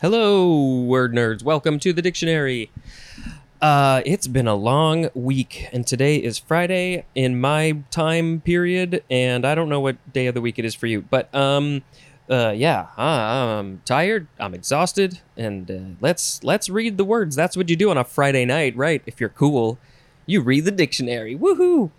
Hello, 0.00 0.84
word 0.84 1.12
nerds. 1.12 1.42
Welcome 1.42 1.80
to 1.80 1.92
the 1.92 2.00
dictionary. 2.00 2.70
Uh, 3.60 4.00
it's 4.06 4.28
been 4.28 4.46
a 4.46 4.54
long 4.54 5.10
week, 5.12 5.66
and 5.72 5.84
today 5.84 6.18
is 6.18 6.38
Friday 6.38 7.04
in 7.16 7.40
my 7.40 7.78
time 7.90 8.40
period, 8.40 9.02
and 9.10 9.44
I 9.44 9.56
don't 9.56 9.68
know 9.68 9.80
what 9.80 9.96
day 10.12 10.28
of 10.28 10.36
the 10.36 10.40
week 10.40 10.56
it 10.56 10.64
is 10.64 10.72
for 10.72 10.86
you, 10.86 11.02
but 11.02 11.34
um, 11.34 11.82
uh, 12.30 12.54
yeah, 12.54 12.86
I'm 12.96 13.82
tired, 13.84 14.28
I'm 14.38 14.54
exhausted, 14.54 15.18
and 15.36 15.68
uh, 15.68 15.78
let's 16.00 16.44
let's 16.44 16.68
read 16.68 16.96
the 16.96 17.04
words. 17.04 17.34
That's 17.34 17.56
what 17.56 17.68
you 17.68 17.74
do 17.74 17.90
on 17.90 17.98
a 17.98 18.04
Friday 18.04 18.44
night, 18.44 18.76
right? 18.76 19.02
If 19.04 19.18
you're 19.18 19.30
cool, 19.30 19.80
you 20.26 20.42
read 20.42 20.64
the 20.64 20.70
dictionary. 20.70 21.36
Woohoo! 21.36 21.90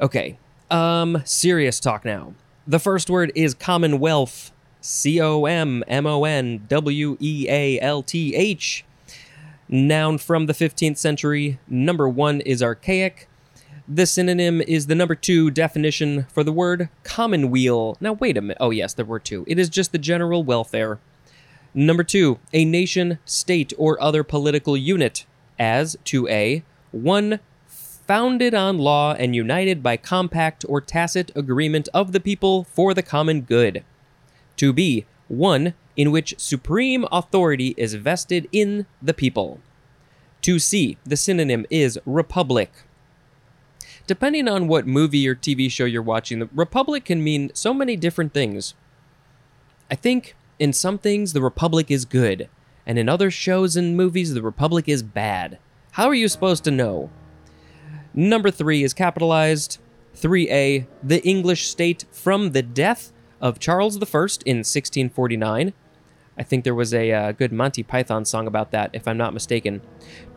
Okay, 0.00 0.38
um, 0.70 1.20
serious 1.24 1.80
talk 1.80 2.04
now. 2.04 2.34
The 2.64 2.78
first 2.78 3.10
word 3.10 3.32
is 3.34 3.54
Commonwealth. 3.54 4.52
C 4.80 5.20
O 5.20 5.44
M 5.44 5.84
M 5.86 6.06
O 6.06 6.24
N 6.24 6.64
W 6.68 7.16
E 7.20 7.46
A 7.48 7.80
L 7.80 8.02
T 8.02 8.34
H. 8.34 8.84
Noun 9.68 10.18
from 10.18 10.46
the 10.46 10.52
15th 10.52 10.96
century. 10.96 11.58
Number 11.68 12.08
one 12.08 12.40
is 12.40 12.62
archaic. 12.62 13.28
The 13.86 14.06
synonym 14.06 14.60
is 14.62 14.86
the 14.86 14.94
number 14.94 15.14
two 15.14 15.50
definition 15.50 16.26
for 16.32 16.42
the 16.42 16.52
word 16.52 16.88
commonweal. 17.02 17.96
Now, 18.00 18.14
wait 18.14 18.36
a 18.36 18.40
minute. 18.40 18.58
Oh, 18.60 18.70
yes, 18.70 18.94
there 18.94 19.04
were 19.04 19.18
two. 19.18 19.44
It 19.46 19.58
is 19.58 19.68
just 19.68 19.92
the 19.92 19.98
general 19.98 20.44
welfare. 20.44 20.98
Number 21.74 22.02
two, 22.02 22.38
a 22.52 22.64
nation, 22.64 23.18
state, 23.24 23.72
or 23.78 24.00
other 24.02 24.24
political 24.24 24.76
unit. 24.76 25.24
As 25.58 25.96
to 26.04 26.26
a 26.28 26.64
one 26.90 27.38
founded 27.68 28.54
on 28.54 28.78
law 28.78 29.14
and 29.14 29.36
united 29.36 29.82
by 29.82 29.96
compact 29.96 30.64
or 30.68 30.80
tacit 30.80 31.30
agreement 31.36 31.88
of 31.94 32.10
the 32.10 32.18
people 32.18 32.64
for 32.64 32.92
the 32.92 33.02
common 33.02 33.42
good. 33.42 33.84
To 34.60 34.74
be 34.74 35.06
one 35.28 35.72
in 35.96 36.10
which 36.10 36.34
supreme 36.36 37.06
authority 37.10 37.72
is 37.78 37.94
vested 37.94 38.46
in 38.52 38.84
the 39.00 39.14
people. 39.14 39.58
To 40.42 40.58
see, 40.58 40.98
the 41.02 41.16
synonym 41.16 41.64
is 41.70 41.98
republic. 42.04 42.70
Depending 44.06 44.48
on 44.48 44.68
what 44.68 44.86
movie 44.86 45.26
or 45.26 45.34
TV 45.34 45.70
show 45.70 45.86
you're 45.86 46.02
watching, 46.02 46.40
the 46.40 46.50
republic 46.54 47.06
can 47.06 47.24
mean 47.24 47.50
so 47.54 47.72
many 47.72 47.96
different 47.96 48.34
things. 48.34 48.74
I 49.90 49.94
think 49.94 50.36
in 50.58 50.74
some 50.74 50.98
things 50.98 51.32
the 51.32 51.40
republic 51.40 51.90
is 51.90 52.04
good, 52.04 52.50
and 52.84 52.98
in 52.98 53.08
other 53.08 53.30
shows 53.30 53.76
and 53.76 53.96
movies 53.96 54.34
the 54.34 54.42
republic 54.42 54.90
is 54.90 55.02
bad. 55.02 55.58
How 55.92 56.06
are 56.06 56.14
you 56.14 56.28
supposed 56.28 56.64
to 56.64 56.70
know? 56.70 57.08
Number 58.12 58.50
three 58.50 58.82
is 58.82 58.92
capitalized. 58.92 59.78
3a, 60.16 60.86
the 61.02 61.26
English 61.26 61.66
state 61.66 62.04
from 62.12 62.52
the 62.52 62.62
death 62.62 63.10
of 63.40 63.58
Charles 63.58 63.96
I 63.96 64.00
in 64.44 64.58
1649. 64.58 65.72
I 66.38 66.42
think 66.42 66.64
there 66.64 66.74
was 66.74 66.94
a 66.94 67.12
uh, 67.12 67.32
good 67.32 67.52
Monty 67.52 67.82
Python 67.82 68.24
song 68.24 68.46
about 68.46 68.70
that, 68.70 68.90
if 68.92 69.06
I'm 69.06 69.18
not 69.18 69.34
mistaken. 69.34 69.82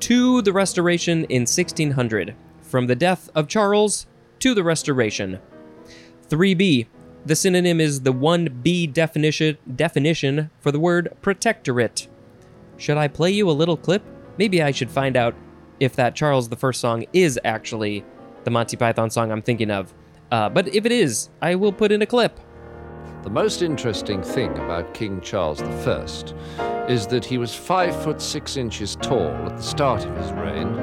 To 0.01 0.41
the 0.41 0.53
Restoration 0.53 1.23
in 1.25 1.43
1600. 1.43 2.35
From 2.61 2.87
the 2.87 2.95
death 2.95 3.29
of 3.35 3.47
Charles 3.47 4.05
to 4.39 4.53
the 4.53 4.63
Restoration. 4.63 5.39
3b. 6.27 6.87
The 7.25 7.35
synonym 7.35 7.79
is 7.79 8.01
the 8.01 8.13
1b 8.13 8.91
definition 8.91 9.57
definition 9.75 10.49
for 10.59 10.71
the 10.71 10.79
word 10.79 11.15
protectorate. 11.21 12.07
Should 12.77 12.97
I 12.97 13.07
play 13.07 13.31
you 13.31 13.49
a 13.49 13.51
little 13.51 13.77
clip? 13.77 14.03
Maybe 14.37 14.61
I 14.61 14.71
should 14.71 14.91
find 14.91 15.15
out 15.15 15.35
if 15.79 15.95
that 15.95 16.15
Charles 16.15 16.49
I 16.51 16.71
song 16.71 17.05
is 17.13 17.39
actually 17.45 18.03
the 18.43 18.51
Monty 18.51 18.75
Python 18.75 19.09
song 19.09 19.31
I'm 19.31 19.41
thinking 19.41 19.71
of. 19.71 19.93
Uh, 20.31 20.49
but 20.49 20.67
if 20.73 20.85
it 20.85 20.91
is, 20.91 21.29
I 21.41 21.55
will 21.55 21.71
put 21.71 21.91
in 21.91 22.01
a 22.01 22.05
clip. 22.05 22.39
The 23.23 23.29
most 23.29 23.61
interesting 23.61 24.21
thing 24.21 24.51
about 24.57 24.93
King 24.93 25.21
Charles 25.21 25.61
I 25.61 26.85
is 26.89 27.07
that 27.07 27.23
he 27.23 27.37
was 27.37 27.55
five 27.55 27.95
foot 28.03 28.21
six 28.21 28.57
inches 28.57 28.97
tall 28.97 29.29
at 29.45 29.55
the 29.55 29.63
start 29.63 30.05
of 30.05 30.13
his 30.17 30.33
reign, 30.33 30.73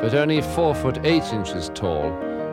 but 0.00 0.14
only 0.14 0.40
four 0.42 0.76
foot 0.76 1.04
eight 1.04 1.24
inches 1.32 1.72
tall 1.74 2.06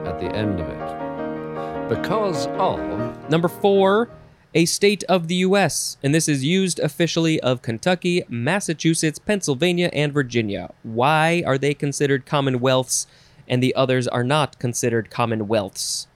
at 0.08 0.20
the 0.20 0.36
end 0.36 0.60
of 0.60 0.68
it. 0.68 1.90
Because 1.90 2.48
of 2.58 3.30
Number 3.30 3.48
four, 3.48 4.10
a 4.56 4.66
state 4.66 5.04
of 5.04 5.28
the 5.28 5.36
U.S., 5.36 5.98
and 6.02 6.14
this 6.14 6.28
is 6.28 6.44
used 6.44 6.80
officially 6.80 7.40
of 7.42 7.62
Kentucky, 7.62 8.24
Massachusetts, 8.30 9.20
Pennsylvania, 9.20 9.92
and 9.94 10.12
Virginia. 10.12 10.74
Why 10.82 11.44
are 11.46 11.60
they 11.60 11.76
considered 11.76 12.26
commonwealths 12.26 13.06
and 13.48 13.62
the 13.62 13.76
others 13.76 14.08
are 14.08 14.24
not 14.24 14.58
considered 14.58 15.12
commonwealths? 15.12 16.08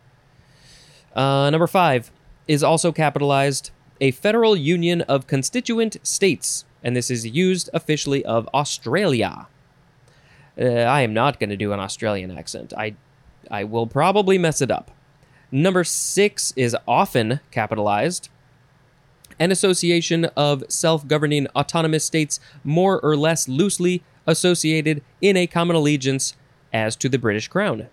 Uh, 1.16 1.52
number 1.52 1.68
five 1.68 2.12
is 2.48 2.64
also 2.64 2.92
capitalized 2.92 3.72
a 4.02 4.12
federal 4.12 4.56
union 4.56 5.02
of 5.04 5.28
constituent 5.28 5.98
states, 6.04 6.66
and 6.84 6.96
this 6.96 7.10
is 7.10 7.26
used 7.26 7.70
officially 7.74 8.24
of 8.26 8.50
Australia. 8.54 9.48
Uh, 10.60 10.66
I 10.66 11.02
am 11.02 11.14
not 11.14 11.40
going 11.40 11.50
to 11.50 11.58
do 11.58 11.74
an 11.74 11.80
Australian 11.80 12.32
accent. 12.32 12.74
I, 12.78 12.96
I 13.50 13.64
will 13.64 13.88
probably 13.88 14.38
mess 14.38 14.62
it 14.62 14.72
up. 14.72 14.92
Number 15.52 15.84
six 15.84 16.54
is 16.56 16.76
often 16.88 17.40
capitalized. 17.52 18.30
An 19.40 19.52
association 19.52 20.26
of 20.36 20.64
self 20.68 21.08
governing 21.08 21.48
autonomous 21.56 22.06
states 22.06 22.40
more 22.64 23.00
or 23.02 23.16
less 23.16 23.48
loosely 23.48 24.04
associated 24.28 25.02
in 25.22 25.38
a 25.38 25.48
common 25.48 25.76
allegiance 25.76 26.36
as 26.72 26.96
to 26.98 27.10
the 27.10 27.20
British 27.20 27.48
Crown. 27.48 27.88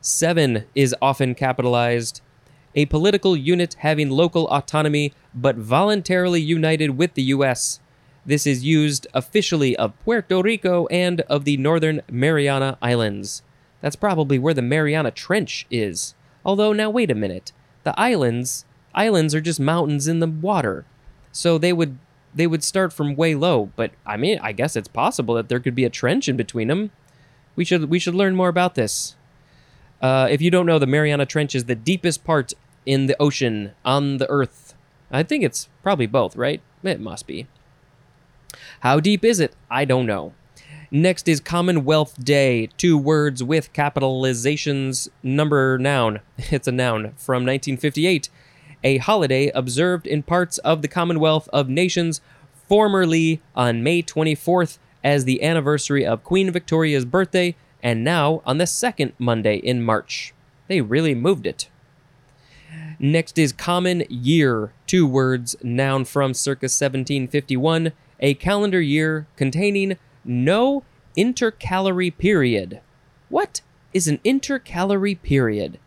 Seven 0.00 0.64
is 0.74 0.94
often 1.02 1.34
capitalized. 1.34 2.22
A 2.74 2.86
political 2.86 3.36
unit 3.36 3.74
having 3.80 4.10
local 4.10 4.46
autonomy 4.48 5.12
but 5.34 5.56
voluntarily 5.56 6.40
united 6.40 6.90
with 6.96 7.14
the 7.14 7.22
U.S. 7.34 7.80
This 8.24 8.46
is 8.46 8.64
used 8.64 9.06
officially 9.12 9.76
of 9.76 9.98
Puerto 10.04 10.40
Rico 10.42 10.86
and 10.86 11.22
of 11.22 11.44
the 11.44 11.56
Northern 11.56 12.02
Mariana 12.10 12.78
Islands. 12.80 13.42
That's 13.80 13.96
probably 13.96 14.38
where 14.38 14.54
the 14.54 14.62
Mariana 14.62 15.10
Trench 15.10 15.66
is. 15.70 16.14
Although, 16.44 16.72
now 16.72 16.90
wait 16.90 17.10
a 17.10 17.14
minute. 17.14 17.52
The 17.82 17.98
islands, 17.98 18.64
islands 18.94 19.34
are 19.34 19.40
just 19.40 19.58
mountains 19.58 20.06
in 20.06 20.20
the 20.20 20.28
water. 20.28 20.84
So 21.32 21.58
they 21.58 21.72
would 21.72 21.98
they 22.32 22.46
would 22.46 22.62
start 22.62 22.92
from 22.92 23.16
way 23.16 23.34
low, 23.34 23.70
but 23.74 23.90
I 24.06 24.16
mean, 24.16 24.38
I 24.40 24.52
guess 24.52 24.76
it's 24.76 24.86
possible 24.86 25.34
that 25.34 25.48
there 25.48 25.58
could 25.58 25.74
be 25.74 25.84
a 25.84 25.90
trench 25.90 26.28
in 26.28 26.36
between 26.36 26.68
them. 26.68 26.90
We 27.56 27.64
should 27.64 27.90
we 27.90 27.98
should 27.98 28.14
learn 28.14 28.36
more 28.36 28.48
about 28.48 28.74
this. 28.74 29.16
Uh, 30.00 30.28
if 30.30 30.40
you 30.40 30.50
don't 30.50 30.66
know, 30.66 30.78
the 30.78 30.86
Mariana 30.86 31.26
Trench 31.26 31.54
is 31.54 31.64
the 31.64 31.74
deepest 31.74 32.24
part 32.24 32.52
in 32.86 33.06
the 33.06 33.20
ocean 33.20 33.72
on 33.84 34.16
the 34.16 34.28
Earth. 34.30 34.74
I 35.10 35.22
think 35.22 35.44
it's 35.44 35.68
probably 35.82 36.06
both, 36.06 36.36
right? 36.36 36.60
It 36.82 37.00
must 37.00 37.26
be. 37.26 37.46
How 38.80 39.00
deep 39.00 39.24
is 39.24 39.40
it? 39.40 39.54
I 39.70 39.84
don't 39.84 40.06
know. 40.06 40.32
Next 40.90 41.28
is 41.28 41.38
Commonwealth 41.38 42.24
Day, 42.24 42.68
two 42.76 42.98
words 42.98 43.44
with 43.44 43.72
capitalizations. 43.72 45.08
Number 45.22 45.78
noun. 45.78 46.20
It's 46.50 46.66
a 46.66 46.72
noun 46.72 47.12
from 47.16 47.44
1958. 47.44 48.28
A 48.82 48.96
holiday 48.96 49.50
observed 49.54 50.06
in 50.06 50.22
parts 50.22 50.58
of 50.58 50.82
the 50.82 50.88
Commonwealth 50.88 51.48
of 51.52 51.68
Nations, 51.68 52.20
formerly 52.66 53.40
on 53.54 53.82
May 53.82 54.02
24th 54.02 54.78
as 55.04 55.24
the 55.24 55.42
anniversary 55.42 56.04
of 56.04 56.24
Queen 56.24 56.50
Victoria's 56.50 57.04
birthday, 57.04 57.54
and 57.82 58.04
now 58.04 58.42
on 58.44 58.58
the 58.58 58.66
second 58.66 59.12
Monday 59.18 59.56
in 59.56 59.82
March. 59.82 60.34
They 60.68 60.80
really 60.80 61.14
moved 61.14 61.46
it. 61.46 61.68
Next 62.98 63.38
is 63.38 63.52
common 63.52 64.04
year, 64.08 64.72
two 64.86 65.06
words, 65.06 65.56
noun 65.62 66.04
from 66.04 66.34
circa 66.34 66.64
1751, 66.64 67.92
a 68.20 68.34
calendar 68.34 68.80
year 68.80 69.26
containing 69.36 69.96
no 70.24 70.84
intercalary 71.16 72.10
period. 72.10 72.80
What 73.28 73.62
is 73.92 74.06
an 74.06 74.20
intercalary 74.22 75.14
period? 75.14 75.78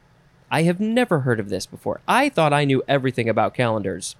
I 0.52 0.64
have 0.64 0.80
never 0.80 1.22
heard 1.22 1.40
of 1.40 1.50
this 1.50 1.66
before. 1.66 2.02
I 2.08 2.30
thought 2.30 2.54
I 2.54 2.66
knew 2.66 2.84
everything 2.88 3.30
about 3.30 3.54
calendars, 3.54 4.16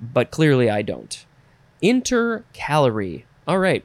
but 0.00 0.30
clearly 0.30 0.68
I 0.68 0.82
don't. 0.82 1.24
Intercalary. 1.80 3.24
All 3.46 3.58
right. 3.58 3.84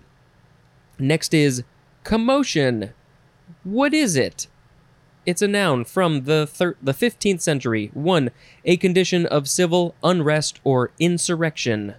Next 1.00 1.34
is 1.34 1.64
commotion. 2.04 2.94
What 3.64 3.94
is 3.94 4.16
it? 4.16 4.48
It's 5.26 5.42
a 5.42 5.48
noun 5.48 5.86
from 5.86 6.24
the 6.24 6.48
thir- 6.48 6.78
the 6.82 6.94
15th 6.94 7.42
century. 7.42 7.92
1. 7.94 8.32
A 8.66 8.78
condition 8.78 9.26
of 9.28 9.48
civil 9.48 9.94
unrest 10.04 10.60
or 10.64 10.92
insurrection. 11.00 11.96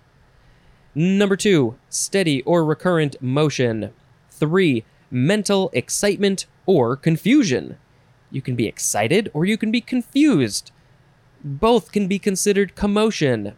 Number 0.94 1.36
2. 1.36 1.76
Steady 1.88 2.42
or 2.42 2.64
recurrent 2.64 3.16
motion. 3.22 3.90
3. 4.30 4.84
Mental 5.10 5.70
excitement 5.72 6.46
or 6.66 6.96
confusion. 6.96 7.76
You 8.30 8.42
can 8.42 8.56
be 8.56 8.66
excited 8.66 9.30
or 9.32 9.44
you 9.44 9.56
can 9.56 9.70
be 9.70 9.80
confused. 9.80 10.72
Both 11.44 11.92
can 11.92 12.08
be 12.08 12.18
considered 12.18 12.74
commotion. 12.74 13.54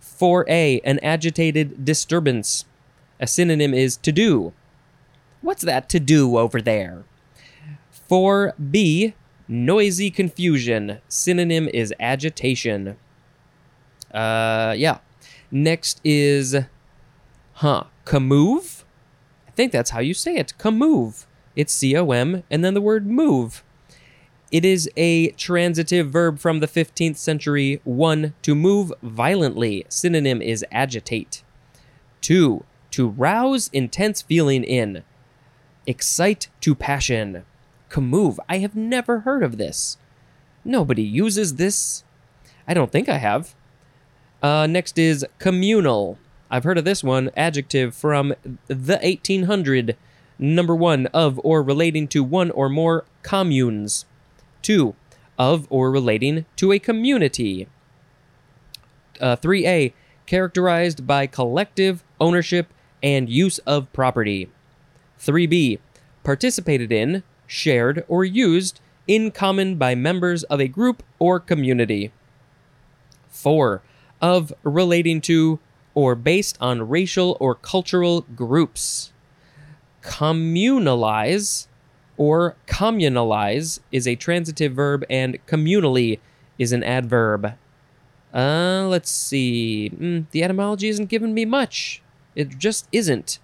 4a. 0.00 0.80
An 0.84 1.00
agitated 1.00 1.84
disturbance. 1.84 2.66
A 3.18 3.26
synonym 3.26 3.74
is 3.74 3.96
to 3.98 4.12
do. 4.12 4.52
What's 5.40 5.62
that 5.62 5.88
to 5.90 6.00
do 6.00 6.36
over 6.36 6.60
there? 6.60 7.04
4b, 8.10 9.14
noisy 9.48 10.10
confusion. 10.10 10.98
Synonym 11.08 11.68
is 11.72 11.94
agitation. 12.00 12.96
Uh, 14.12 14.74
yeah. 14.76 14.98
Next 15.50 16.00
is 16.04 16.56
Huh. 17.54 17.84
Comove? 18.04 18.84
I 19.46 19.50
think 19.52 19.72
that's 19.72 19.90
how 19.90 20.00
you 20.00 20.14
say 20.14 20.36
it. 20.36 20.54
Comove. 20.58 21.26
It's 21.54 21.72
C 21.72 21.96
O 21.96 22.10
M 22.10 22.42
and 22.50 22.64
then 22.64 22.74
the 22.74 22.80
word 22.80 23.06
move. 23.06 23.62
It 24.50 24.64
is 24.64 24.90
a 24.96 25.30
transitive 25.32 26.10
verb 26.10 26.38
from 26.40 26.58
the 26.60 26.66
15th 26.66 27.16
century. 27.16 27.80
One, 27.84 28.34
to 28.42 28.54
move 28.54 28.92
violently. 29.02 29.86
Synonym 29.88 30.42
is 30.42 30.64
agitate. 30.72 31.44
Two, 32.20 32.64
to 32.90 33.08
rouse 33.08 33.70
intense 33.72 34.22
feeling 34.22 34.64
in. 34.64 35.04
Excite 35.86 36.48
to 36.60 36.74
passion. 36.74 37.44
Comove. 37.88 38.38
I 38.48 38.58
have 38.58 38.76
never 38.76 39.20
heard 39.20 39.42
of 39.42 39.58
this. 39.58 39.98
Nobody 40.64 41.02
uses 41.02 41.56
this. 41.56 42.04
I 42.68 42.74
don't 42.74 42.92
think 42.92 43.08
I 43.08 43.18
have. 43.18 43.54
Uh, 44.42 44.66
next 44.66 44.98
is 44.98 45.26
communal. 45.38 46.18
I've 46.50 46.64
heard 46.64 46.78
of 46.78 46.84
this 46.84 47.02
one. 47.02 47.30
Adjective 47.36 47.94
from 47.94 48.34
the 48.66 48.98
1800. 49.02 49.96
Number 50.38 50.74
one, 50.74 51.06
of 51.08 51.38
or 51.44 51.62
relating 51.62 52.08
to 52.08 52.24
one 52.24 52.50
or 52.50 52.68
more 52.68 53.04
communes. 53.22 54.06
Two, 54.62 54.94
of 55.38 55.66
or 55.70 55.90
relating 55.90 56.46
to 56.56 56.72
a 56.72 56.78
community. 56.78 57.68
Uh, 59.20 59.36
3a, 59.36 59.92
characterized 60.26 61.06
by 61.06 61.26
collective 61.26 62.04
ownership 62.20 62.72
and 63.02 63.28
use 63.28 63.58
of 63.60 63.92
property. 63.92 64.48
3b, 65.20 65.78
participated 66.24 66.90
in, 66.90 67.22
shared, 67.46 68.04
or 68.08 68.24
used 68.24 68.80
in 69.06 69.30
common 69.30 69.76
by 69.76 69.94
members 69.94 70.42
of 70.44 70.60
a 70.60 70.68
group 70.68 71.02
or 71.18 71.38
community. 71.38 72.12
4. 73.28 73.82
Of 74.20 74.52
relating 74.62 75.20
to 75.22 75.58
or 75.94 76.14
based 76.14 76.56
on 76.60 76.88
racial 76.88 77.36
or 77.40 77.54
cultural 77.54 78.22
groups. 78.34 79.12
Communalize 80.02 81.66
or 82.16 82.56
communalize 82.66 83.80
is 83.90 84.06
a 84.06 84.14
transitive 84.14 84.74
verb 84.74 85.04
and 85.10 85.38
communally 85.46 86.20
is 86.58 86.72
an 86.72 86.84
adverb. 86.84 87.54
Uh, 88.32 88.86
let's 88.88 89.10
see. 89.10 89.90
Mm, 89.94 90.26
the 90.30 90.44
etymology 90.44 90.88
isn't 90.88 91.08
giving 91.08 91.34
me 91.34 91.44
much. 91.44 92.02
It 92.36 92.58
just 92.58 92.86
isn't. 92.92 93.38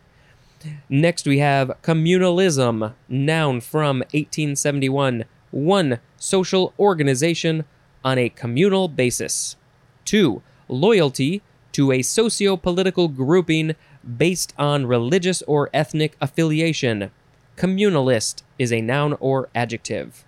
Next, 0.89 1.27
we 1.27 1.39
have 1.39 1.73
communalism, 1.83 2.95
noun 3.09 3.61
from 3.61 3.99
1871. 4.13 5.25
One, 5.51 6.01
social 6.17 6.73
organization 6.79 7.65
on 8.05 8.19
a 8.19 8.29
communal 8.29 8.89
basis. 8.89 9.57
Two, 10.05 10.43
loyalty 10.69 11.43
to 11.73 11.93
a 11.93 12.03
socio 12.03 12.57
political 12.57 13.09
grouping 13.09 13.75
based 14.17 14.55
on 14.57 14.87
religious 14.87 15.43
or 15.43 15.69
ethnic 15.75 16.17
affiliation. 16.21 17.11
Communalist 17.57 18.43
is 18.59 18.73
a 18.73 18.81
noun 18.81 19.17
or 19.21 19.49
adjective. 19.55 20.25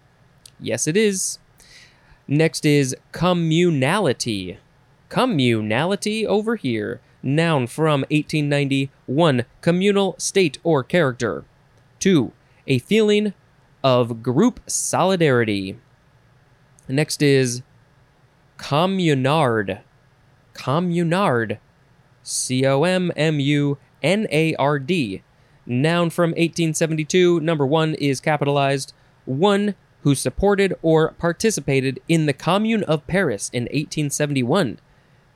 Yes, 0.60 0.86
it 0.86 0.96
is. 0.96 1.38
Next 2.26 2.64
is 2.66 2.96
communality. 3.12 4.58
Communality 5.08 6.26
over 6.26 6.56
here. 6.56 7.00
Noun 7.22 7.66
from 7.66 8.02
1891. 8.10 9.44
Communal 9.60 10.14
state 10.18 10.58
or 10.62 10.84
character. 10.84 11.44
2. 12.00 12.32
A 12.66 12.78
feeling 12.78 13.34
of 13.82 14.22
group 14.22 14.60
solidarity. 14.66 15.78
Next 16.88 17.22
is 17.22 17.62
communard. 18.58 19.80
Communard. 20.54 21.58
C 22.22 22.66
O 22.66 22.84
M 22.84 23.10
M 23.16 23.40
U 23.40 23.78
N 24.02 24.26
A 24.30 24.54
R 24.56 24.78
D. 24.78 25.22
Noun 25.66 26.10
from 26.10 26.30
1872. 26.30 27.40
Number 27.40 27.66
one 27.66 27.94
is 27.94 28.20
capitalized. 28.20 28.92
One 29.24 29.74
who 30.02 30.14
supported 30.14 30.74
or 30.80 31.12
participated 31.12 32.00
in 32.08 32.26
the 32.26 32.32
Commune 32.32 32.84
of 32.84 33.06
Paris 33.06 33.50
in 33.52 33.64
1871. 33.64 34.78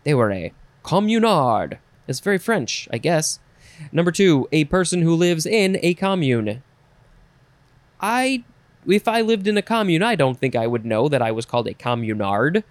They 0.05 0.15
were 0.15 0.33
a 0.33 0.53
communard. 0.83 1.79
It's 2.09 2.21
very 2.21 2.39
French, 2.39 2.89
I 2.91 2.99
guess. 2.99 3.39
Number 3.91 4.13
two, 4.13 4.49
a 4.53 4.65
person 4.65 5.03
who 5.03 5.15
lives 5.15 5.47
in 5.47 5.79
a 5.83 5.95
commune. 5.95 6.63
I, 8.01 8.45
if 8.87 9.09
I 9.09 9.21
lived 9.21 9.47
in 9.47 9.57
a 9.57 9.63
commune, 9.63 10.03
I 10.03 10.15
don't 10.15 10.39
think 10.39 10.55
I 10.55 10.67
would 10.67 10.85
know 10.85 11.09
that 11.09 11.23
I 11.23 11.31
was 11.31 11.47
called 11.47 11.69
a 11.69 11.75
communard. 11.75 12.65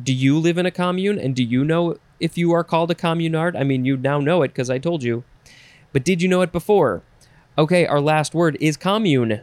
Do 0.00 0.12
you 0.12 0.38
live 0.38 0.58
in 0.58 0.66
a 0.66 0.70
commune 0.70 1.18
and 1.18 1.34
do 1.34 1.42
you 1.42 1.64
know 1.64 1.98
if 2.20 2.36
you 2.38 2.52
are 2.52 2.64
called 2.64 2.90
a 2.90 2.94
communard? 2.94 3.58
I 3.58 3.64
mean, 3.64 3.84
you 3.84 3.96
now 3.96 4.20
know 4.20 4.42
it 4.42 4.48
because 4.48 4.70
I 4.70 4.78
told 4.78 5.02
you. 5.02 5.24
But 5.92 6.04
did 6.04 6.22
you 6.22 6.28
know 6.28 6.42
it 6.42 6.52
before? 6.52 7.02
Okay, 7.56 7.86
our 7.86 8.00
last 8.00 8.34
word 8.34 8.56
is 8.60 8.76
commune. 8.76 9.40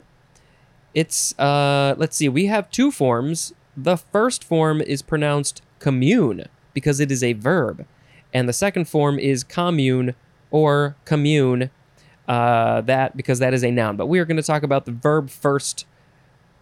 It's, 0.93 1.37
uh, 1.37 1.95
let's 1.97 2.15
see, 2.15 2.29
we 2.29 2.45
have 2.45 2.71
two 2.71 2.91
forms. 2.91 3.53
The 3.75 3.97
first 3.97 4.43
form 4.43 4.79
is 4.79 5.01
pronounced 5.01 5.61
commune 5.79 6.45
because 6.73 6.99
it 6.99 7.11
is 7.11 7.23
a 7.23 7.33
verb. 7.33 7.85
And 8.35 8.49
the 8.49 8.53
second 8.53 8.89
form 8.89 9.17
is 9.17 9.45
commune 9.45 10.13
or 10.51 10.97
commune, 11.05 11.69
uh, 12.27 12.81
that 12.81 13.15
because 13.15 13.39
that 13.39 13.53
is 13.53 13.63
a 13.63 13.71
noun. 13.71 13.95
But 13.95 14.07
we 14.07 14.19
are 14.19 14.25
going 14.25 14.35
to 14.35 14.43
talk 14.43 14.61
about 14.61 14.85
the 14.85 14.91
verb 14.91 15.29
first 15.29 15.85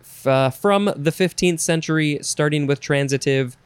f- 0.01 0.27
uh, 0.27 0.49
from 0.51 0.85
the 0.95 1.09
15th 1.09 1.59
century, 1.59 2.19
starting 2.21 2.67
with 2.67 2.79
transitive. 2.79 3.57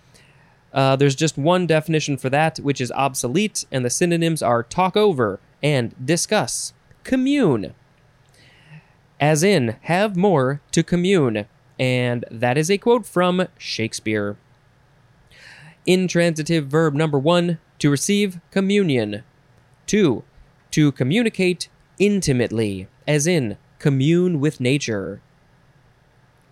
Uh, 0.71 0.95
there's 0.95 1.15
just 1.15 1.37
one 1.37 1.67
definition 1.67 2.15
for 2.15 2.29
that, 2.29 2.59
which 2.59 2.79
is 2.79 2.93
obsolete, 2.93 3.65
and 3.73 3.83
the 3.83 3.89
synonyms 3.89 4.41
are 4.41 4.63
talk 4.63 4.95
over 4.95 5.41
and 5.61 5.93
discuss. 6.03 6.71
Commune. 7.03 7.73
As 9.19 9.43
in, 9.43 9.75
have 9.81 10.15
more 10.15 10.61
to 10.71 10.81
commune. 10.81 11.45
And 11.77 12.23
that 12.31 12.57
is 12.57 12.71
a 12.71 12.77
quote 12.77 13.05
from 13.05 13.49
Shakespeare. 13.57 14.37
Intransitive 15.85 16.67
verb 16.67 16.93
number 16.93 17.19
one, 17.19 17.59
to 17.79 17.89
receive 17.89 18.39
communion. 18.51 19.23
Two, 19.85 20.23
to 20.71 20.91
communicate 20.91 21.69
intimately, 21.99 22.87
as 23.07 23.27
in, 23.27 23.57
commune 23.79 24.39
with 24.39 24.59
nature. 24.59 25.21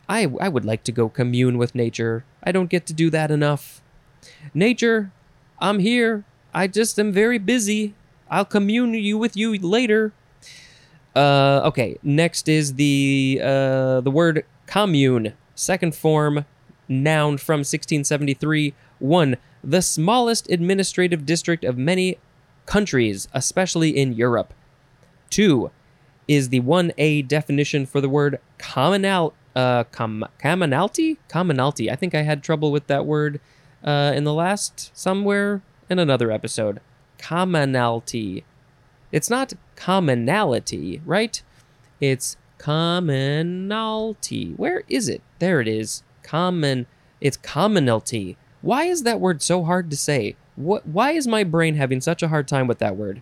I, 0.08 0.32
I 0.40 0.50
would 0.50 0.66
like 0.66 0.84
to 0.84 0.92
go 0.92 1.10
commune 1.10 1.58
with 1.58 1.76
nature. 1.76 2.26
I 2.44 2.52
don't 2.52 2.70
get 2.70 2.86
to 2.88 2.94
do 2.94 3.10
that 3.10 3.32
enough. 3.32 3.82
Nature, 4.54 5.12
I'm 5.60 5.80
here. 5.80 6.24
I 6.54 6.68
just 6.68 7.00
am 7.00 7.12
very 7.12 7.38
busy. 7.38 7.96
I'll 8.30 8.46
commune 8.46 8.94
you 8.94 9.18
with 9.18 9.36
you 9.36 9.58
later. 9.58 10.14
Uh, 11.16 11.62
okay, 11.66 11.98
next 12.04 12.48
is 12.50 12.74
the 12.76 13.40
uh, 13.42 14.02
the 14.02 14.12
word 14.12 14.46
commune, 14.68 15.34
second 15.56 15.96
form, 15.96 16.46
noun 16.88 17.38
from 17.38 17.60
1673. 17.60 18.74
One, 19.00 19.38
the 19.66 19.82
smallest 19.82 20.50
administrative 20.50 21.26
district 21.26 21.64
of 21.64 21.78
many 21.78 22.18
countries, 22.66 23.28
especially 23.34 23.90
in 23.98 24.14
Europe. 24.14 24.54
Two, 25.30 25.72
is 26.28 26.50
the 26.50 26.62
1A 26.62 27.28
definition 27.28 27.86
for 27.86 28.02
the 28.02 28.10
word 28.10 28.40
commonal, 28.58 29.34
uh, 29.56 29.84
com- 29.86 30.26
commonalty? 30.42 31.18
Commonalty. 31.30 31.92
I 31.92 31.96
think 31.96 32.16
I 32.16 32.22
had 32.22 32.44
trouble 32.44 32.72
with 32.72 32.88
that 32.88 33.06
word 33.06 33.40
uh, 33.84 34.14
in 34.16 34.24
the 34.24 34.34
last 34.34 34.96
somewhere 34.98 35.62
in 35.90 36.00
another 36.00 36.32
episode. 36.32 36.80
Commonalty. 37.20 38.44
It's 39.12 39.30
not 39.30 39.54
commonality, 39.76 41.02
right? 41.06 41.42
It's 42.02 42.38
commonalty. 42.60 44.58
Where 44.58 44.84
is 44.88 45.08
it? 45.08 45.22
There 45.40 45.62
it 45.62 45.68
is. 45.68 46.04
Common. 46.24 46.88
It's 47.22 47.38
commonalty. 47.38 48.36
Why 48.66 48.86
is 48.86 49.04
that 49.04 49.20
word 49.20 49.44
so 49.44 49.64
hard 49.64 49.92
to 49.92 49.96
say? 49.96 50.36
What? 50.56 50.88
Why 50.88 51.12
is 51.12 51.28
my 51.28 51.44
brain 51.44 51.76
having 51.76 52.02
such 52.02 52.24
a 52.24 52.30
hard 52.30 52.48
time 52.48 52.66
with 52.66 52.80
that 52.80 52.98
word? 52.98 53.22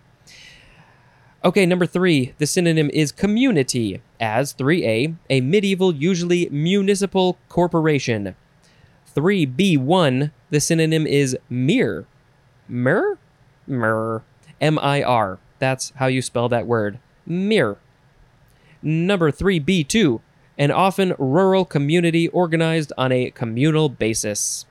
Okay, 1.44 1.66
number 1.66 1.86
three, 1.86 2.34
the 2.38 2.48
synonym 2.48 2.90
is 2.94 3.12
community, 3.12 4.02
as 4.22 4.54
3a, 4.54 5.18
a 5.30 5.42
medieval, 5.42 5.94
usually 5.94 6.48
municipal 6.48 7.38
corporation. 7.50 8.38
3b1, 9.14 10.32
the 10.50 10.62
synonym 10.62 11.06
is 11.06 11.38
mir. 11.50 12.06
Mir? 12.70 13.18
Mir. 13.68 14.24
M 14.62 14.80
I 14.80 15.04
R. 15.04 15.40
That's 15.60 15.92
how 15.98 16.08
you 16.08 16.22
spell 16.22 16.48
that 16.48 16.68
word. 16.68 17.00
Mir. 17.26 17.76
Number 18.82 19.30
3b2, 19.30 20.22
an 20.58 20.72
often 20.72 21.16
rural 21.20 21.66
community 21.66 22.30
organized 22.30 22.94
on 22.98 23.12
a 23.12 23.32
communal 23.32 23.90
basis. 23.90 24.66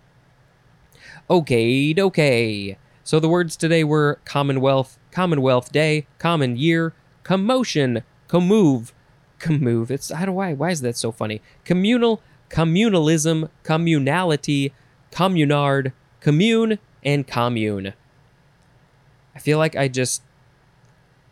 Okay, 1.33 1.95
okay. 1.97 2.77
So 3.05 3.19
the 3.19 3.27
words 3.27 3.57
today 3.57 3.85
were 3.85 4.21
Commonwealth, 4.27 4.99
Commonwealth 5.13 5.73
Day, 5.73 6.07
Common 6.19 6.59
Year, 6.59 6.93
Commotion, 7.23 8.03
Comove, 8.29 8.93
Comove. 9.39 9.91
It's 9.91 10.13
how 10.13 10.27
do 10.27 10.33
I? 10.33 10.53
Why 10.53 10.53
why 10.53 10.71
is 10.73 10.83
that 10.83 10.95
so 10.95 11.11
funny? 11.11 11.41
Communal, 11.65 12.21
communalism, 12.51 13.49
communality, 13.65 14.73
communard, 15.11 15.95
commune, 16.21 16.79
and 17.03 17.27
commune. 17.27 17.95
I 19.35 19.39
feel 19.39 19.57
like 19.57 19.75
I 19.75 19.89
just 19.89 20.21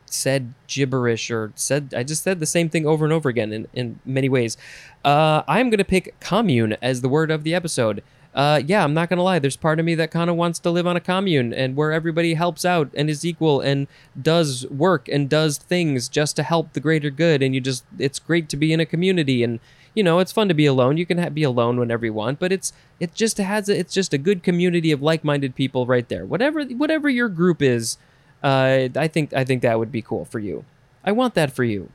said 0.07 0.55
gibberish 0.67 1.31
or 1.31 1.53
said 1.57 1.93
I 1.95 2.05
just 2.05 2.23
said 2.23 2.41
the 2.41 2.47
same 2.47 2.71
thing 2.71 2.87
over 2.87 3.05
and 3.05 3.13
over 3.13 3.29
again 3.29 3.53
in, 3.53 3.69
in 3.75 4.01
many 4.07 4.31
ways. 4.31 4.57
Uh, 5.05 5.43
I'm 5.47 5.69
gonna 5.69 5.85
pick 5.85 6.19
commune 6.21 6.79
as 6.81 7.03
the 7.03 7.09
word 7.11 7.31
of 7.31 7.45
the 7.45 7.55
episode. 7.55 8.03
Uh, 8.35 8.63
yeah, 8.65 8.85
I'm 8.85 8.95
not 8.95 9.09
gonna 9.09 9.23
lie. 9.23 9.41
There's 9.41 9.57
part 9.57 9.81
of 9.81 9.85
me 9.85 9.95
that 9.97 10.11
kind 10.11 10.31
of 10.31 10.37
wants 10.37 10.59
to 10.61 10.71
live 10.71 10.87
on 10.87 10.97
a 10.97 11.01
commune 11.01 11.53
and 11.53 11.75
where 11.75 11.93
everybody 11.93 12.35
helps 12.35 12.65
out 12.65 12.89
and 12.95 13.11
is 13.11 13.25
equal 13.25 13.61
and 13.61 13.89
does 14.21 14.67
work 14.69 15.09
and 15.09 15.29
does 15.29 15.59
things 15.59 16.09
just 16.09 16.37
to 16.37 16.43
help 16.43 16.73
the 16.73 16.81
greater 16.81 17.11
good. 17.11 17.43
And 17.43 17.55
you 17.55 17.61
just, 17.61 17.85
it's 17.99 18.21
great 18.21 18.49
to 18.51 18.57
be 18.57 18.73
in 18.73 18.79
a 18.79 18.87
community 18.87 19.43
and 19.43 19.59
you 19.95 20.03
know, 20.03 20.19
it's 20.21 20.33
fun 20.33 20.49
to 20.49 20.55
be 20.55 20.67
alone. 20.67 20.97
You 20.97 21.07
can 21.07 21.19
ha- 21.19 21.31
be 21.31 21.43
alone 21.43 21.79
whenever 21.79 22.07
you 22.07 22.13
want, 22.13 22.39
but 22.39 22.53
it's 22.53 22.73
it 22.99 23.15
just 23.15 23.39
has 23.39 23.69
a, 23.69 23.79
it's 23.79 23.93
just 23.93 24.15
a 24.15 24.19
good 24.19 24.43
community 24.43 24.93
of 24.93 25.03
like-minded 25.03 25.55
people 25.55 25.87
right 25.87 26.09
there. 26.09 26.25
Whatever 26.25 26.65
whatever 26.65 27.09
your 27.09 27.29
group 27.29 27.61
is, 27.61 27.99
uh, 28.43 28.89
I 28.95 29.09
think 29.09 29.33
I 29.33 29.45
think 29.45 29.63
that 29.63 29.79
would 29.79 29.93
be 29.93 30.03
cool 30.03 30.25
for 30.25 30.39
you. 30.39 30.65
I 31.05 31.13
want 31.13 31.35
that 31.35 31.53
for 31.53 31.65
you. 31.65 31.91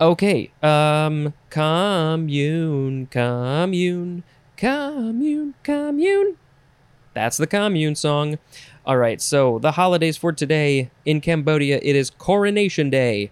Okay, 0.00 0.50
um, 0.62 1.34
commune, 1.50 3.06
commune, 3.06 4.24
commune, 4.58 5.54
commune. 5.62 6.36
That's 7.14 7.36
the 7.36 7.46
commune 7.46 7.94
song. 7.94 8.38
All 8.84 8.96
right, 8.96 9.20
so 9.22 9.58
the 9.58 9.72
holidays 9.72 10.16
for 10.16 10.32
today 10.32 10.90
in 11.04 11.20
Cambodia, 11.20 11.78
it 11.82 11.96
is 11.96 12.10
Coronation 12.10 12.90
Day. 12.90 13.30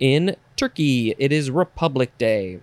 In 0.00 0.34
Turkey, 0.56 1.14
it 1.18 1.30
is 1.30 1.50
Republic 1.50 2.16
Day. 2.18 2.60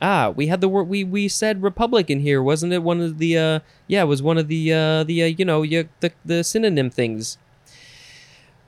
Ah, 0.00 0.28
we 0.28 0.48
had 0.48 0.60
the 0.60 0.68
word 0.68 0.84
we 0.84 1.04
we 1.04 1.26
said 1.26 1.62
republic 1.62 2.10
in 2.10 2.20
here, 2.20 2.42
wasn't 2.42 2.72
it? 2.74 2.82
One 2.82 3.00
of 3.00 3.16
the 3.16 3.38
uh 3.38 3.60
yeah, 3.86 4.02
it 4.02 4.06
was 4.06 4.22
one 4.22 4.36
of 4.36 4.48
the 4.48 4.72
uh 4.72 5.04
the 5.04 5.22
uh, 5.22 5.26
you 5.26 5.44
know, 5.44 5.62
you, 5.62 5.88
the 6.00 6.12
the 6.24 6.44
synonym 6.44 6.90
things. 6.90 7.38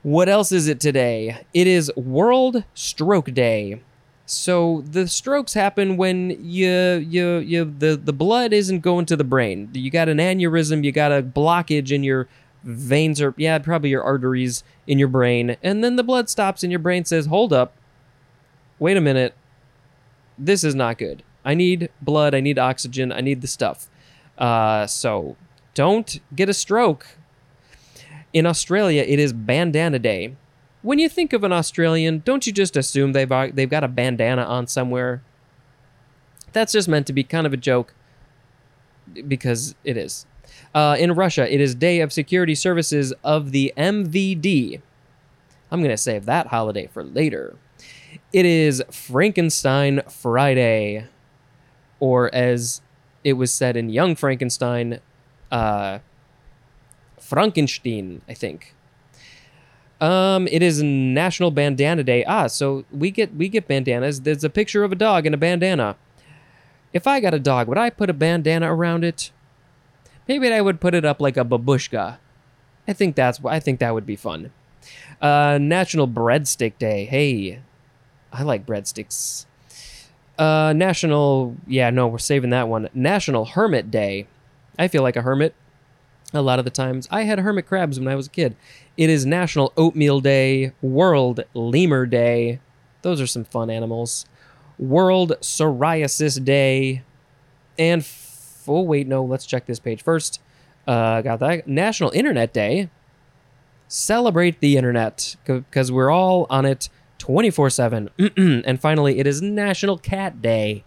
What 0.01 0.27
else 0.27 0.51
is 0.51 0.67
it 0.67 0.79
today? 0.79 1.45
It 1.53 1.67
is 1.67 1.91
World 1.95 2.63
Stroke 2.73 3.33
Day. 3.33 3.81
So 4.29 4.83
the 4.89 5.07
strokes 5.07 5.53
happen 5.53 5.97
when 5.97 6.37
you 6.43 6.69
you 7.07 7.37
you 7.37 7.65
the 7.65 7.95
the 7.95 8.13
blood 8.13 8.53
isn't 8.53 8.81
going 8.81 9.05
to 9.07 9.15
the 9.15 9.23
brain. 9.23 9.69
You 9.73 9.89
got 9.89 10.09
an 10.09 10.17
aneurysm, 10.17 10.83
you 10.83 10.91
got 10.91 11.11
a 11.11 11.23
blockage 11.23 11.91
in 11.91 12.03
your 12.03 12.27
veins 12.63 13.21
or 13.21 13.33
yeah, 13.37 13.57
probably 13.59 13.89
your 13.89 14.03
arteries 14.03 14.63
in 14.85 14.99
your 14.99 15.07
brain, 15.07 15.57
and 15.63 15.83
then 15.83 15.95
the 15.95 16.03
blood 16.03 16.29
stops 16.29 16.63
and 16.63 16.71
your 16.71 16.79
brain 16.79 17.05
says, 17.05 17.25
"Hold 17.25 17.53
up. 17.53 17.73
Wait 18.79 18.97
a 18.97 19.01
minute 19.01 19.33
this 20.39 20.63
is 20.63 20.73
not 20.73 20.97
good. 20.97 21.21
I 21.43 21.53
need 21.53 21.89
blood. 22.01 22.33
I 22.33 22.39
need 22.39 22.57
oxygen. 22.57 23.11
I 23.11 23.21
need 23.21 23.41
the 23.41 23.47
stuff. 23.47 23.87
Uh, 24.37 24.87
so 24.87 25.35
don't 25.73 26.19
get 26.33 26.49
a 26.49 26.53
stroke. 26.53 27.05
In 28.31 28.45
Australia, 28.45 29.03
it 29.05 29.19
is 29.19 29.33
Bandana 29.33 29.99
Day. 29.99 30.35
When 30.81 30.97
you 30.97 31.09
think 31.09 31.33
of 31.33 31.43
an 31.43 31.51
Australian, 31.51 32.21
don't 32.23 32.47
you 32.47 32.53
just 32.53 32.77
assume 32.77 33.11
they've 33.11 33.31
uh, 33.31 33.49
they've 33.53 33.69
got 33.69 33.83
a 33.83 33.87
bandana 33.87 34.43
on 34.43 34.67
somewhere? 34.67 35.21
That's 36.53 36.71
just 36.71 36.87
meant 36.87 37.05
to 37.07 37.13
be 37.13 37.23
kind 37.23 37.45
of 37.45 37.53
a 37.53 37.57
joke, 37.57 37.93
because 39.27 39.75
it 39.83 39.97
is. 39.97 40.25
Uh, 40.73 40.95
in 40.97 41.13
Russia, 41.13 41.51
it 41.53 41.59
is 41.59 41.75
Day 41.75 41.99
of 41.99 42.13
Security 42.13 42.55
Services 42.55 43.13
of 43.23 43.51
the 43.51 43.73
MVD. 43.77 44.81
I'm 45.71 45.81
gonna 45.81 45.97
save 45.97 46.25
that 46.25 46.47
holiday 46.47 46.87
for 46.87 47.03
later. 47.03 47.55
It 48.31 48.45
is 48.45 48.81
Frankenstein 48.89 50.01
Friday, 50.09 51.07
or 51.99 52.33
as 52.33 52.81
it 53.23 53.33
was 53.33 53.51
said 53.51 53.75
in 53.75 53.89
Young 53.89 54.15
Frankenstein, 54.15 54.99
uh, 55.51 55.99
Frankenstein, 57.19 58.21
I 58.27 58.33
think. 58.33 58.73
Um, 60.01 60.47
it 60.47 60.63
is 60.63 60.81
National 60.81 61.51
Bandana 61.51 62.03
Day. 62.03 62.23
Ah, 62.25 62.47
so 62.47 62.85
we 62.91 63.11
get 63.11 63.35
we 63.35 63.49
get 63.49 63.67
bandanas. 63.67 64.21
There's 64.21 64.43
a 64.43 64.49
picture 64.49 64.83
of 64.83 64.91
a 64.91 64.95
dog 64.95 65.25
in 65.25 65.33
a 65.33 65.37
bandana. 65.37 65.97
If 66.93 67.05
I 67.05 67.19
got 67.19 67.33
a 67.33 67.39
dog, 67.39 67.67
would 67.67 67.77
I 67.77 67.89
put 67.89 68.09
a 68.09 68.13
bandana 68.13 68.73
around 68.73 69.03
it? 69.03 69.31
Maybe 70.27 70.51
I 70.51 70.61
would 70.61 70.79
put 70.79 70.95
it 70.95 71.05
up 71.05 71.19
like 71.19 71.37
a 71.37 71.43
babushka. 71.43 72.17
I 72.87 72.93
think 72.93 73.15
that's 73.15 73.43
I 73.43 73.59
think 73.59 73.79
that 73.79 73.93
would 73.93 74.05
be 74.05 74.15
fun. 74.15 74.51
Uh, 75.21 75.57
National 75.61 76.07
Breadstick 76.07 76.77
Day. 76.77 77.05
Hey, 77.05 77.59
I 78.31 78.43
like 78.43 78.65
breadsticks. 78.65 79.45
Uh, 80.37 80.71
National, 80.73 81.57
yeah, 81.67 81.89
no, 81.89 82.07
we're 82.07 82.17
saving 82.17 82.51
that 82.51 82.69
one. 82.69 82.89
National 82.93 83.43
Hermit 83.45 83.91
Day. 83.91 84.27
I 84.77 84.87
feel 84.87 85.03
like 85.03 85.17
a 85.17 85.21
hermit 85.21 85.53
a 86.33 86.41
lot 86.41 86.59
of 86.59 86.65
the 86.65 86.71
times. 86.71 87.07
I 87.11 87.23
had 87.23 87.39
hermit 87.39 87.67
crabs 87.67 87.99
when 87.99 88.07
I 88.07 88.15
was 88.15 88.27
a 88.27 88.31
kid. 88.31 88.55
It 88.97 89.09
is 89.09 89.25
National 89.25 89.73
Oatmeal 89.77 90.19
Day, 90.19 90.73
World 90.81 91.43
Lemur 91.53 92.05
Day. 92.05 92.59
Those 93.01 93.21
are 93.21 93.27
some 93.27 93.45
fun 93.45 93.69
animals. 93.69 94.25
World 94.77 95.33
Psoriasis 95.41 96.43
Day. 96.43 97.03
And, 97.77 98.01
f- 98.01 98.63
oh, 98.67 98.81
wait, 98.81 99.07
no, 99.07 99.23
let's 99.23 99.45
check 99.45 99.65
this 99.65 99.79
page 99.79 100.03
first. 100.03 100.41
Uh, 100.87 101.21
got 101.21 101.39
that. 101.39 101.67
National 101.67 102.11
Internet 102.11 102.53
Day. 102.53 102.89
Celebrate 103.87 104.59
the 104.59 104.77
internet 104.77 105.35
because 105.45 105.91
we're 105.91 106.11
all 106.11 106.45
on 106.49 106.63
it 106.65 106.89
24 107.17 107.69
7. 107.71 108.09
and 108.37 108.79
finally, 108.79 109.19
it 109.19 109.25
is 109.25 109.41
National 109.41 109.97
Cat 109.97 110.41
Day. 110.41 110.83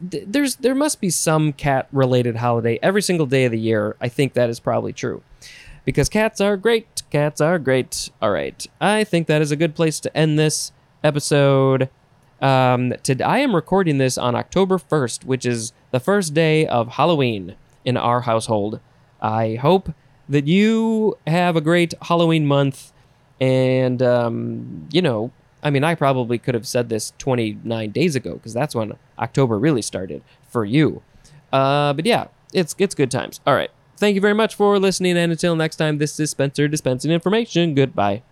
There's 0.00 0.56
there 0.56 0.74
must 0.74 1.00
be 1.00 1.10
some 1.10 1.52
cat 1.52 1.88
related 1.92 2.36
holiday 2.36 2.78
every 2.82 3.02
single 3.02 3.26
day 3.26 3.44
of 3.44 3.52
the 3.52 3.58
year. 3.58 3.96
I 4.00 4.08
think 4.08 4.34
that 4.34 4.50
is 4.50 4.60
probably 4.60 4.92
true. 4.92 5.22
Because 5.84 6.08
cats 6.08 6.40
are 6.40 6.56
great. 6.56 7.02
Cats 7.10 7.40
are 7.40 7.58
great. 7.58 8.10
All 8.20 8.30
right. 8.30 8.66
I 8.80 9.04
think 9.04 9.26
that 9.26 9.42
is 9.42 9.50
a 9.50 9.56
good 9.56 9.74
place 9.74 10.00
to 10.00 10.16
end 10.16 10.38
this 10.38 10.72
episode. 11.02 11.90
Um, 12.40 12.94
to, 13.04 13.22
I 13.22 13.38
am 13.38 13.54
recording 13.54 13.98
this 13.98 14.18
on 14.18 14.34
October 14.34 14.78
1st, 14.78 15.24
which 15.24 15.46
is 15.46 15.72
the 15.92 16.00
first 16.00 16.34
day 16.34 16.66
of 16.66 16.88
Halloween 16.88 17.54
in 17.84 17.96
our 17.96 18.22
household. 18.22 18.80
I 19.20 19.56
hope 19.56 19.92
that 20.28 20.46
you 20.46 21.16
have 21.26 21.54
a 21.56 21.60
great 21.60 21.94
Halloween 22.02 22.46
month 22.46 22.92
and, 23.40 24.02
um, 24.02 24.88
you 24.90 25.02
know, 25.02 25.32
I 25.64 25.70
mean, 25.70 25.82
I 25.82 25.94
probably 25.94 26.38
could 26.38 26.54
have 26.54 26.66
said 26.66 26.90
this 26.90 27.14
29 27.18 27.90
days 27.90 28.14
ago 28.14 28.34
because 28.34 28.52
that's 28.52 28.74
when 28.74 28.92
October 29.18 29.58
really 29.58 29.82
started 29.82 30.22
for 30.48 30.64
you. 30.64 31.02
Uh, 31.52 31.94
but 31.94 32.04
yeah, 32.04 32.26
it's 32.52 32.74
it's 32.78 32.94
good 32.94 33.10
times. 33.10 33.40
All 33.46 33.54
right. 33.54 33.70
Thank 33.96 34.14
you 34.14 34.20
very 34.20 34.34
much 34.34 34.54
for 34.54 34.78
listening. 34.78 35.16
And 35.16 35.32
until 35.32 35.56
next 35.56 35.76
time, 35.76 35.98
this 35.98 36.20
is 36.20 36.30
Spencer 36.30 36.68
dispensing 36.68 37.10
information. 37.10 37.74
Goodbye. 37.74 38.22